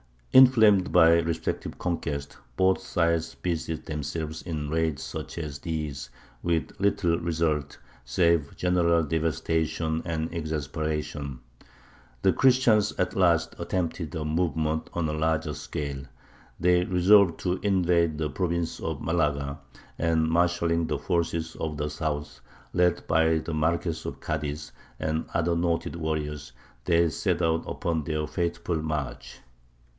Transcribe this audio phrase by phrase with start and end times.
[0.33, 6.09] Inflamed by their respective conquests, both sides busied themselves in raids such as these,
[6.41, 11.41] with little result, save general devastation and exasperation.
[12.23, 16.05] The Christians at last attempted a movement on a larger scale.
[16.59, 19.59] They resolved to invade the province of Malaga,
[19.99, 22.39] and, marshalling the forces of the south,
[22.73, 26.53] led by the Marquess of Cadiz and other noted warriors,
[26.85, 29.39] they set out upon their fateful march.